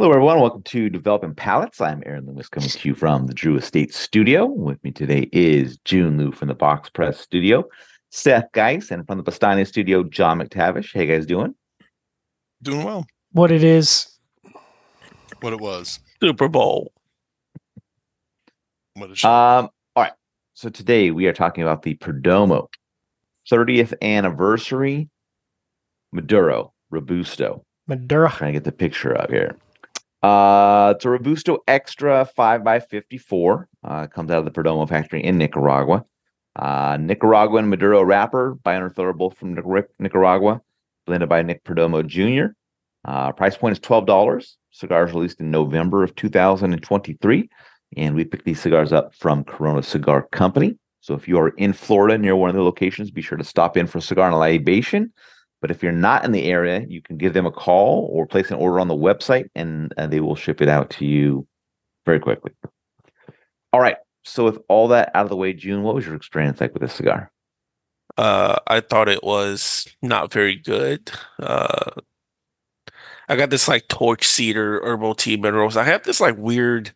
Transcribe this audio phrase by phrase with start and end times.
[0.00, 0.40] Hello, everyone.
[0.40, 1.78] Welcome to Developing Palates.
[1.78, 4.46] I'm Aaron Loomis coming to you from the Drew Estate Studio.
[4.46, 7.64] With me today is Jiunn Liu from the Box Press Studio,
[8.08, 10.94] Seth Geis, and from the Bastani Studio, John McTavish.
[10.94, 11.54] Hey, guys, doing?
[12.62, 13.04] Doing well.
[13.32, 14.18] What it is.
[15.42, 16.00] What it was.
[16.18, 16.94] Super Bowl.
[18.94, 20.12] What it Um, all right.
[20.54, 22.68] So today we are talking about the Perdomo
[23.52, 25.10] 30th anniversary
[26.10, 27.66] Maduro Robusto.
[27.86, 28.30] Madura.
[28.30, 29.58] Trying to get the picture up here.
[30.22, 33.64] Uh, it's a Robusto Extra 5x54.
[33.82, 36.04] Uh, comes out of the Perdomo factory in Nicaragua.
[36.56, 39.54] Uh, Nicaraguan Maduro wrapper by Thorough, both from
[39.98, 40.60] Nicaragua,
[41.06, 42.52] blended by Nick Perdomo Jr.
[43.04, 44.56] Uh, price point is $12.
[44.72, 47.48] Cigars released in November of 2023.
[47.96, 50.76] And we picked these cigars up from Corona Cigar Company.
[51.00, 53.76] So if you are in Florida near one of the locations, be sure to stop
[53.76, 55.12] in for a cigar and libation.
[55.60, 58.50] But if you're not in the area, you can give them a call or place
[58.50, 61.46] an order on the website and uh, they will ship it out to you
[62.06, 62.52] very quickly.
[63.72, 63.96] All right.
[64.24, 66.82] So, with all that out of the way, Jiunn, what was your experience like with
[66.82, 67.30] this cigar?
[68.18, 71.10] Uh, I thought it was not very good.
[71.38, 71.90] Uh,
[73.28, 75.76] I got this like torch cedar herbal tea minerals.
[75.76, 76.92] I have this like weird,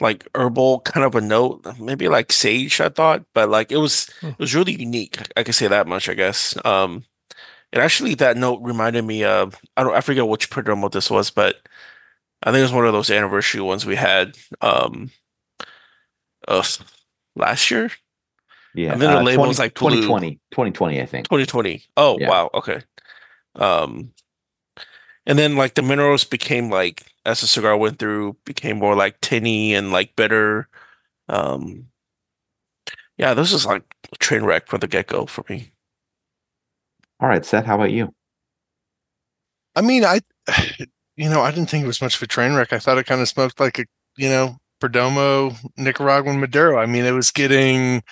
[0.00, 2.80] like herbal kind of a note, maybe like sage.
[2.80, 4.28] I thought, but like it was Hmm.
[4.28, 5.18] it was really unique.
[5.36, 6.56] I can say that much, I guess.
[6.64, 7.04] Um,
[7.72, 11.30] and actually, that note reminded me of I don't I forget which Perdomo this was,
[11.30, 11.56] but
[12.42, 14.36] I think it was one of those anniversary ones we had.
[14.60, 15.10] Um,
[16.48, 16.62] uh,
[17.36, 17.90] last year.
[18.74, 18.92] Yeah.
[18.92, 19.90] And then the label was like blue.
[19.90, 20.34] 2020.
[20.52, 21.26] 2020, I think.
[21.26, 21.84] 2020.
[21.96, 22.28] Oh, Yeah.
[22.28, 22.50] wow.
[22.54, 22.80] Okay.
[23.56, 24.12] Um,
[25.26, 29.20] and then like the minerals became like as the cigar went through, became more like
[29.20, 30.68] tinny and like bitter.
[31.28, 31.86] Um,
[33.16, 33.82] yeah, this is like
[34.12, 35.72] a train wreck from the get go for me.
[37.20, 38.14] All right, Seth, how about you?
[39.76, 40.20] I mean, I,
[41.16, 42.72] you know, I didn't think it was much of a train wreck.
[42.72, 43.84] I thought it kind of smoked like a,
[44.16, 46.78] you know, Perdomo Nicaraguan Maduro.
[46.78, 48.02] I mean, it was getting,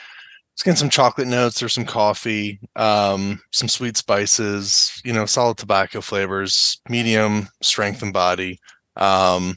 [0.52, 1.58] it's getting some chocolate notes.
[1.58, 8.12] There's some coffee, um, some sweet spices, you know, solid tobacco flavors, medium strength and
[8.12, 8.60] body.
[8.96, 9.56] Um,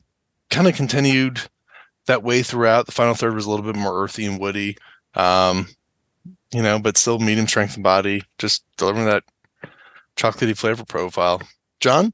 [0.49, 1.41] kind of continued
[2.05, 2.85] that way throughout.
[2.85, 4.77] The final third was a little bit more earthy and woody.
[5.15, 5.67] Um,
[6.53, 9.23] you know, but still medium strength and body, just delivering that
[10.21, 11.41] chocolatey flavor profile.
[11.79, 12.13] John?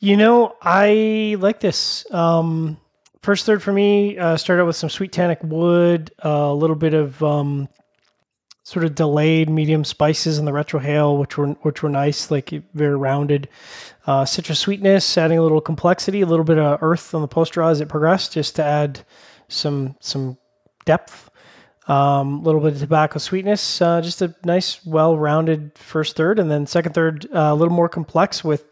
[0.00, 2.10] You know, I like this.
[2.12, 2.78] Um,
[3.20, 6.76] first third for me uh, started out with some sweet tannic wood, uh, a little
[6.76, 7.68] bit of um,
[8.64, 12.96] sort of delayed medium spices in the retrohale, which were which were nice, like very
[12.96, 13.48] rounded.
[14.06, 17.52] Uh, citrus sweetness, adding a little complexity, a little bit of earth on the post
[17.52, 19.04] draw as it progressed, just to add
[19.48, 20.36] some some
[20.84, 21.30] depth.
[21.88, 26.50] A um, little bit of tobacco sweetness, uh, just a nice, well-rounded first third, and
[26.50, 28.64] then second third uh, a little more complex with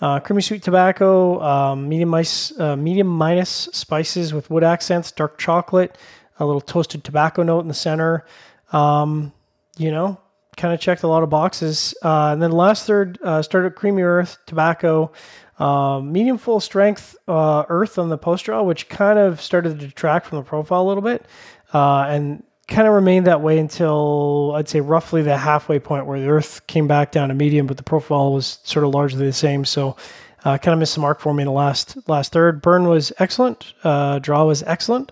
[0.00, 5.38] uh, creamy sweet tobacco, um, medium mice, uh, medium minus spices with wood accents, dark
[5.38, 5.96] chocolate,
[6.38, 8.26] a little toasted tobacco note in the center.
[8.72, 9.32] Um,
[9.78, 10.18] you know,
[10.56, 11.94] kind of checked a lot of boxes.
[12.02, 15.12] Uh, and then last third uh, started creamy earth, tobacco,
[15.58, 19.86] um, medium full strength uh, earth on the post draw, which kind of started to
[19.86, 21.24] detract from the profile a little bit,
[21.72, 26.20] uh, and kind of remained that way until I'd say roughly the halfway point where
[26.20, 29.32] the earth came back down to medium, but the profile was sort of largely the
[29.32, 29.64] same.
[29.64, 29.96] So.
[30.44, 32.62] Uh, kind of missed the mark for me in the last last third.
[32.62, 33.74] Burn was excellent.
[33.82, 35.10] Uh, draw was excellent.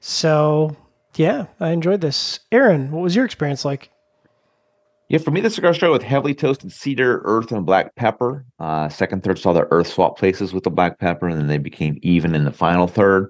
[0.00, 0.76] So
[1.14, 2.40] yeah, I enjoyed this.
[2.50, 3.90] Aaron, what was your experience like?
[5.08, 8.46] Yeah, for me, the cigar started with heavily toasted cedar, earth, and black pepper.
[8.58, 11.58] Uh, second third saw the earth swap places with the black pepper, and then they
[11.58, 13.28] became even in the final third.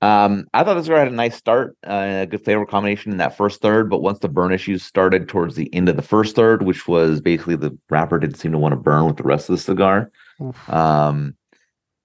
[0.00, 3.18] Um, I thought this cigar had a nice start, uh, a good flavor combination in
[3.18, 6.36] that first third, but once the burn issues started towards the end of the first
[6.36, 9.48] third, which was basically the wrapper didn't seem to want to burn with the rest
[9.48, 10.12] of the cigar.
[10.40, 10.70] Oof.
[10.70, 11.34] Um,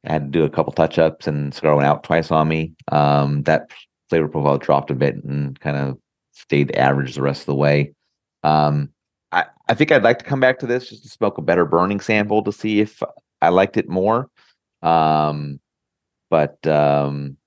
[0.06, 2.74] I had to do a couple touch ups, and cigar went out twice on me.
[2.92, 3.70] Um, that
[4.10, 5.98] flavor profile dropped a bit and kind of
[6.32, 7.94] stayed average the rest of the way.
[8.44, 8.90] Um,
[9.32, 11.64] I, I think I'd like to come back to this just to smoke a better
[11.64, 13.02] burning sample to see if
[13.42, 14.30] I liked it more.
[14.82, 15.60] Um,
[16.30, 17.38] but um,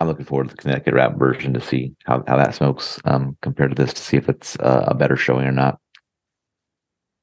[0.00, 3.36] I'm looking forward to the Connecticut Wrap version to see how, how that smokes um,
[3.42, 5.78] compared to this to see if it's uh, a better showing or not.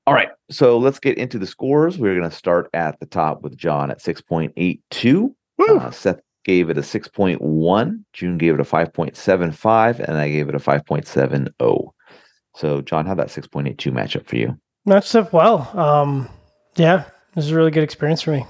[0.08, 1.98] All right, so let's get into the scores.
[1.98, 5.34] We're going to start at the top with John at 6.82.
[5.60, 7.40] Uh, Seth gave it a 6.1.
[8.16, 11.92] Jiunn gave it a 5.75, and I gave it a 5.70.
[12.56, 14.58] So, John, how'd that 6.82 match up for you?
[14.86, 15.72] Matched up well.
[15.78, 16.28] Um,
[16.76, 18.46] yeah, this is a really good experience for me.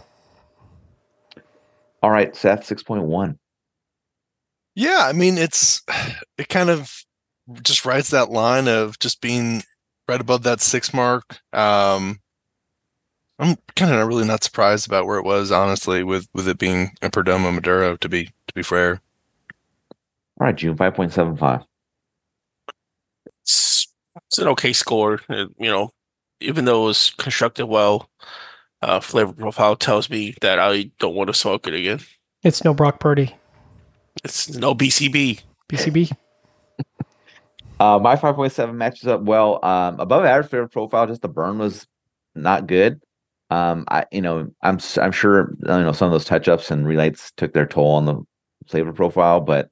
[2.01, 3.37] All right, Seth, 6.1.
[4.75, 5.81] Yeah, I mean it's
[6.37, 7.03] it kind of
[7.63, 9.63] just rides that line of just being
[10.07, 11.39] right above that six mark.
[11.53, 12.19] Um
[13.41, 16.91] I'm kind of really not surprised about where it was, honestly, with with it being
[17.01, 17.97] a Perdomo Maduro.
[17.97, 19.01] To be to be fair,
[20.39, 21.61] All right, Jiunn five point seven five.
[23.41, 23.87] It's,
[24.27, 25.21] it's an okay score.
[25.27, 25.91] uh, you know,
[26.39, 28.09] even though it was constructed well,
[28.83, 32.01] uh, flavor profile tells me that I don't want to smoke it again.
[32.43, 33.35] It's no Brock Purdy.
[34.23, 35.41] It's no BCB.
[35.69, 36.11] BCB.
[37.79, 39.59] Uh, my 5.7 matches up well.
[39.65, 41.87] Um, above average flavor profile, just the burn was
[42.35, 43.01] not good.
[43.49, 46.69] Um, I, you know, I'm s- I'm sure you know some of those touch ups
[46.69, 48.21] and relights took their toll on the
[48.67, 49.69] flavor profile, but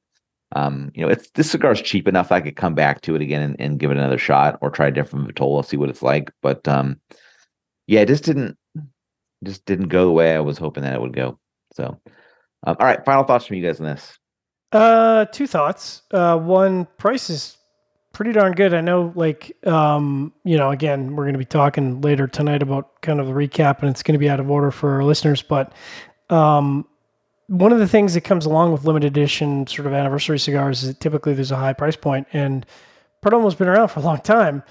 [0.54, 3.44] um, you know, it's this cigar's cheap enough I could come back to it again
[3.44, 6.31] and, and give it another shot or try a different Vitola, see what it's like.
[6.42, 7.00] But um,
[7.86, 8.57] yeah, it just didn't
[9.45, 11.40] just didn't go the way I was hoping that it would go.
[11.74, 12.02] So,
[12.66, 14.19] um, all right, final thoughts from you guys on this.
[14.71, 16.04] Uh, two thoughts.
[16.12, 17.57] Uh, one, price is
[18.13, 18.74] pretty darn good.
[18.74, 23.01] I know, like, um, you know, again, we're going to be talking later tonight about
[23.01, 25.42] kind of the recap, and it's going to be out of order for our listeners.
[25.42, 25.74] But
[26.30, 26.88] um,
[27.48, 30.89] one of the things that comes along with limited edition sort of anniversary cigars is
[30.89, 32.66] that typically there's a high price point, and
[33.24, 34.63] Perdomo's been around for a long time.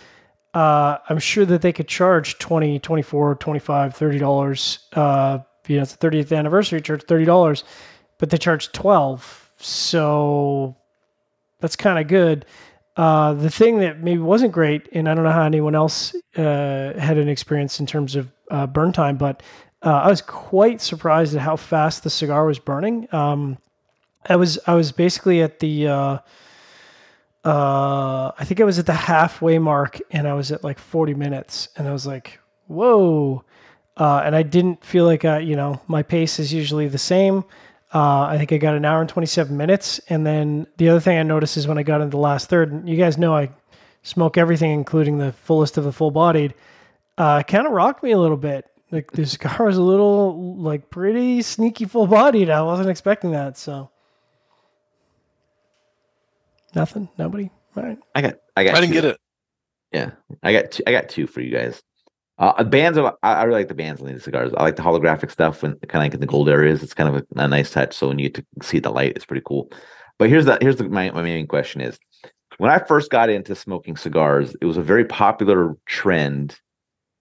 [0.54, 4.78] Uh, I'm sure that they could charge 20, 24, 25, 30 dollars.
[4.92, 7.64] Uh, you know, it's the 30th anniversary, charge 30 dollars,
[8.18, 10.76] but they charge 12 so
[11.60, 12.46] that's kind of good.
[12.96, 16.98] Uh, the thing that maybe wasn't great, and I don't know how anyone else uh,
[16.98, 19.42] had an experience in terms of uh, burn time, but
[19.82, 23.06] uh, I was quite surprised at how fast the cigar was burning.
[23.12, 23.58] Um,
[24.28, 26.18] I was I was basically at the uh,
[27.44, 31.14] uh, I think I was at the halfway mark, and I was at like 40
[31.14, 33.44] minutes, and I was like, whoa.
[33.96, 37.44] And I didn't feel like I, you know, my pace is usually the same.
[37.92, 39.98] Uh, I think I got an hour and 27 minutes.
[40.08, 42.72] And then the other thing I noticed is when I got into the last third,
[42.72, 43.50] and you guys know I
[44.02, 46.54] smoke everything, including the fullest of the full bodied,
[47.16, 48.66] uh, kind of rocked me a little bit.
[48.90, 52.50] Like the cigar was a little, like, pretty sneaky full bodied.
[52.50, 53.56] I wasn't expecting that.
[53.56, 53.90] So
[56.74, 57.50] nothing, nobody.
[57.76, 57.98] All right.
[58.14, 58.74] I got, I got.
[58.74, 59.00] I didn't two.
[59.00, 59.20] get it.
[59.92, 60.10] Yeah,
[60.42, 61.82] I got two, I got two for you guys.
[62.38, 64.52] Uh, bands of I, I really like the bands on these cigars.
[64.56, 66.82] I like the holographic stuff when kind of like in the gold areas.
[66.82, 67.94] It's kind of a, a nice touch.
[67.94, 69.70] So when you get to see the light, it's pretty cool.
[70.18, 71.98] But here's the here's the my, my main question is
[72.58, 76.60] when I first got into smoking cigars, it was a very popular trend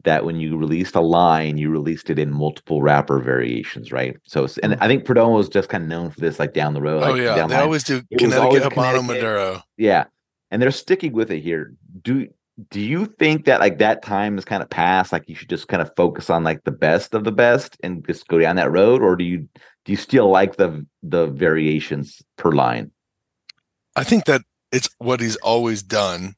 [0.03, 4.15] that when you released a line, you released it in multiple wrapper variations, right?
[4.25, 6.81] So and I think Perdomo is just kind of known for this, like down the
[6.81, 7.03] road.
[7.03, 7.63] Oh like, yeah, down they line.
[7.63, 9.03] always do It was Connecticut always Habano Connecticut.
[9.07, 9.61] Maduro.
[9.77, 10.05] Yeah.
[10.49, 11.73] And they're sticking with it here.
[12.03, 12.27] Do
[12.69, 15.11] do you think that like that time is kind of past?
[15.11, 18.05] Like you should just kind of focus on like the best of the best and
[18.05, 19.01] just go down that road?
[19.01, 19.47] Or do you
[19.85, 22.91] do you still like the the variations per line?
[23.95, 26.33] I think that it's what he's always done.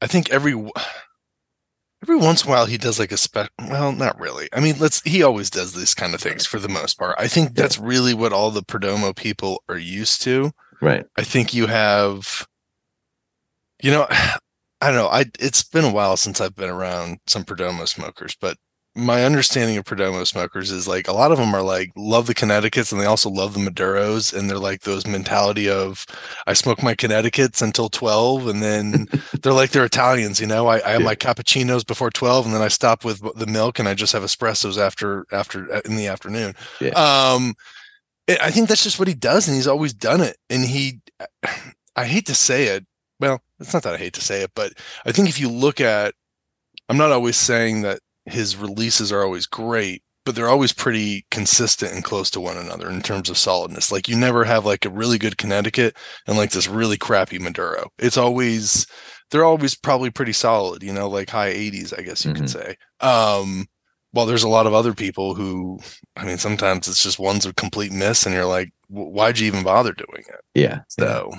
[0.00, 0.52] I think every
[2.02, 3.50] every once in a while he does like a spec.
[3.58, 4.48] Well, not really.
[4.52, 5.02] I mean, let's.
[5.02, 7.16] He always does these kind of things for the most part.
[7.18, 10.52] I think that's really what all the Perdomo people are used to.
[10.80, 11.04] Right.
[11.16, 12.46] I think you have,
[13.82, 14.06] you know,
[14.84, 15.08] I don't know.
[15.08, 18.56] I it's been a while since I've been around some Perdomo smokers, but
[18.96, 22.34] my understanding of Perdomo smokers is like a lot of them are like love the
[22.34, 26.06] Connecticut's and they also love the Maduros and they're like those mentality of
[26.46, 29.08] I smoke my Connecticut's until twelve and then
[29.42, 30.68] they're like they're Italians, you know.
[30.68, 31.06] I, I have Yeah.
[31.06, 34.22] my cappuccinos before twelve and then I stop with the milk and I just have
[34.22, 36.54] espressos after after uh, in the afternoon.
[36.80, 36.90] Yeah.
[36.90, 37.54] Um,
[38.28, 40.38] I think that's just what he does, and he's always done it.
[40.48, 41.00] And he,
[41.94, 42.86] I hate to say it.
[43.24, 44.74] Well, it's not that I hate to say it, but
[45.06, 46.14] I think if you look at,
[46.88, 51.92] I'm not always saying that his releases are always great, but they're always pretty consistent
[51.92, 53.90] and close to one another in terms of solidness.
[53.90, 57.90] Like you never have like a really good Connecticut and like this really crappy Maduro.
[57.98, 58.86] It's always
[59.30, 62.76] they're always probably pretty solid, you know, like high 80s, I guess you could say.
[63.00, 63.66] Um,
[64.12, 65.80] well, there's a lot of other people who,
[66.14, 69.48] I mean, sometimes it's just one's a complete miss, and you're like, "W- why'd you
[69.48, 70.40] even bother doing it?
[70.54, 70.82] Yeah.
[70.88, 71.32] So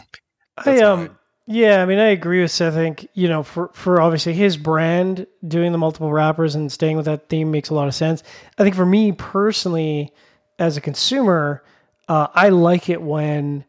[0.58, 1.18] I That's um fine.
[1.48, 2.74] Yeah, I mean I agree with Seth.
[2.74, 6.98] I think, you know, for for obviously his brand doing the multiple wrappers and staying
[6.98, 8.24] with that theme makes a lot of sense.
[8.58, 10.12] I think for me personally
[10.58, 11.64] as a consumer,
[12.08, 13.64] uh, I like it when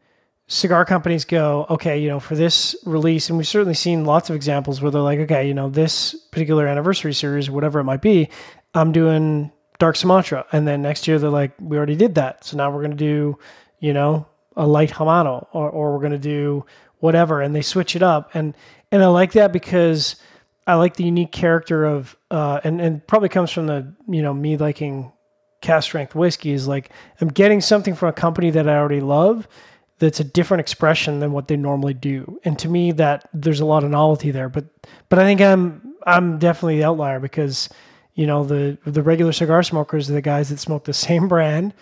[0.46, 4.36] cigar companies go, okay, you know, for this release, and we've certainly seen lots of
[4.36, 8.28] examples where they're like, okay, you know, this particular anniversary series, whatever it might be,
[8.74, 10.46] I'm doing Dark Sumatra.
[10.52, 12.44] And then next year they're like, we already did that.
[12.44, 13.38] So now we're going to do,
[13.80, 16.64] you know, a light Habano or, or we're going to do
[16.98, 17.40] whatever.
[17.40, 18.34] And they switch it up.
[18.34, 18.54] And,
[18.90, 20.16] and I like that because
[20.66, 24.34] I like the unique character of, uh, and, and probably comes from the, you know,
[24.34, 25.12] me liking
[25.60, 29.48] cask strength whiskey is like, I'm getting something from a company that I already love
[29.98, 32.38] that's a different expression than what they normally do.
[32.44, 34.66] And to me that there's a lot of novelty there, but,
[35.08, 37.70] but I think I'm, I'm definitely the outlier because,
[38.16, 41.72] you know the the regular cigar smokers are the guys that smoke the same brand,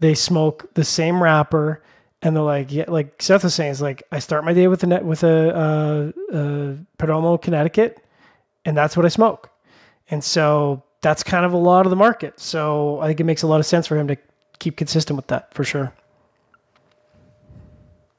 [0.00, 1.82] they smoke the same wrapper,
[2.22, 4.82] and they're like, yeah, like Seth was saying, is like I start my day with
[4.82, 8.02] a net with a, uh, uh, Perdomo Connecticut,
[8.64, 9.50] and that's what I smoke,
[10.08, 12.38] and so that's kind of a lot of the market.
[12.38, 14.16] So I think it makes a lot of sense for him to
[14.60, 15.92] keep consistent with that for sure.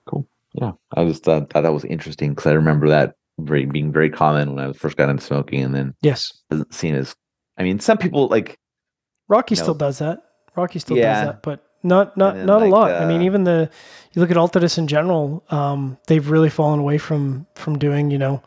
[0.06, 0.28] Cool.
[0.54, 4.10] Yeah, I just thought, thought that was interesting because I remember that very being very
[4.10, 7.16] common when I first got into smoking, and then Yes, doesn't seem as.
[7.58, 8.58] I mean, some people like
[9.30, 9.62] Rocky No.
[9.62, 10.20] still does that.
[10.56, 11.14] Rocky still Yeah.
[11.14, 12.92] does that, but not not not a like, lot.
[12.92, 13.70] I mean, even the
[14.13, 18.18] you look at Altadis in general, um, they've really fallen away from from doing you
[18.18, 18.42] know,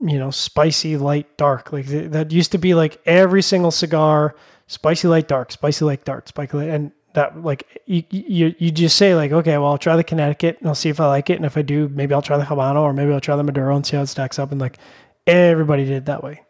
[0.00, 1.72] you know, spicy light dark.
[1.72, 4.34] Like th- that used to be like every single cigar,
[4.66, 8.96] spicy light dark, spicy light dark, spicy light, and that like you you you just
[8.96, 11.36] say like okay, well I'll try the Connecticut and I'll see if I like it,
[11.36, 13.76] and if I do, maybe I'll try the Habano or maybe I'll try the Maduro
[13.76, 14.50] and see how it stacks up.
[14.52, 14.78] And like
[15.26, 16.42] everybody did it that way,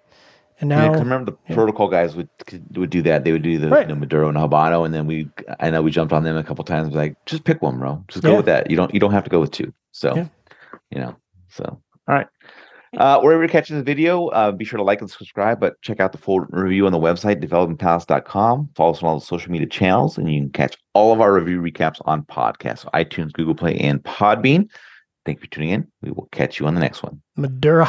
[0.63, 1.55] and Yeah, now 'cause remember the yeah.
[1.55, 2.29] protocol guys would
[2.75, 3.25] would do that.
[3.25, 3.87] They would do the Right.
[3.87, 5.29] you know, Maduro and Habano, and then we
[5.61, 6.95] I know we jumped on them a couple times.
[6.95, 8.03] Like, just pick one, bro.
[8.09, 8.37] Just go Yeah.
[8.39, 8.71] with that.
[8.71, 9.73] You don't you don't have to go with two.
[9.91, 10.27] So, Yeah.
[10.91, 11.15] you know.
[11.51, 11.65] So,
[12.09, 12.27] all right.
[12.99, 15.59] Uh, wherever you're catching the video, uh, be sure to like and subscribe.
[15.59, 18.69] But check out the full review on the website developingpalates.com.
[18.77, 21.33] Follow us on all the social media channels, and you can catch all of our
[21.33, 24.69] review recaps on podcasts, so iTunes, Google Play, and Podbean.
[25.25, 25.89] Thank you for tuning in.
[26.03, 27.23] We will catch you on the next one.
[27.37, 27.89] Madura.